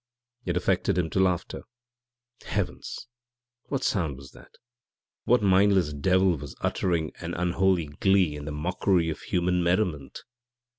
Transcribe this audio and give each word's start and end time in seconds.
It 0.45 0.57
affected 0.57 0.97
him 0.97 1.11
to 1.11 1.19
laughter. 1.19 1.61
Heavens! 2.45 3.05
what 3.67 3.83
sound 3.83 4.17
was 4.17 4.31
that? 4.31 4.55
what 5.25 5.43
mindless 5.43 5.93
devil 5.93 6.35
was 6.39 6.55
uttering 6.61 7.11
an 7.19 7.35
unholy 7.35 7.85
glee 7.85 8.35
in 8.35 8.51
mockery 8.51 9.11
of 9.11 9.19
human 9.21 9.61
merriment? 9.61 10.23